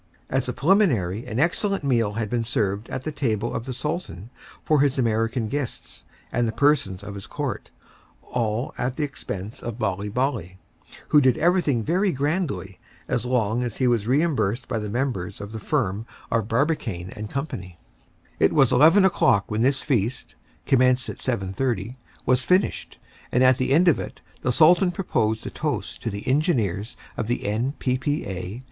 As 0.31 0.49
a 0.49 0.53
preliminary 0.53 1.27
an 1.27 1.39
excellent 1.39 1.83
meal 1.83 2.13
had 2.13 2.27
been 2.27 2.43
served 2.43 2.89
at 2.89 3.03
the 3.03 3.11
table 3.11 3.53
of 3.53 3.65
the 3.65 3.71
Sultan 3.71 4.31
for 4.65 4.79
his 4.79 4.97
American 4.97 5.47
guests 5.47 6.05
and 6.31 6.47
the 6.47 6.51
persons 6.51 7.03
of 7.03 7.13
his 7.13 7.27
court, 7.27 7.69
all 8.23 8.73
at 8.79 8.95
the 8.95 9.03
expense 9.03 9.61
of 9.61 9.77
Bali 9.77 10.09
Bali, 10.09 10.57
who 11.09 11.21
did 11.21 11.37
everything 11.37 11.83
very 11.83 12.11
grandly 12.11 12.79
as 13.07 13.27
long 13.27 13.61
as 13.61 13.77
he 13.77 13.85
was 13.85 14.07
reimbursed 14.07 14.67
by 14.67 14.79
the 14.79 14.89
members 14.89 15.39
of 15.39 15.51
the 15.51 15.59
firm 15.59 16.07
of 16.31 16.47
Barbicane 16.47 17.11
& 17.29 17.29
Co. 17.29 17.47
It 18.39 18.53
was 18.53 18.71
11 18.71 19.05
o'clock 19.05 19.51
when 19.51 19.61
this 19.61 19.83
feast, 19.83 20.33
commenced 20.65 21.09
at 21.09 21.17
7:30, 21.17 21.93
was 22.25 22.43
finished, 22.43 22.97
and 23.31 23.43
at 23.43 23.59
the 23.59 23.71
end 23.71 23.87
of 23.87 23.99
it 23.99 24.21
the 24.41 24.51
Sultan 24.51 24.91
proposed 24.91 25.45
a 25.45 25.51
toast 25.51 26.01
to 26.01 26.09
the 26.09 26.27
engineers 26.27 26.97
of 27.17 27.27
the 27.27 27.45
N. 27.45 27.75
P. 27.77 27.99
P. 27.99 28.25
A. 28.25 28.59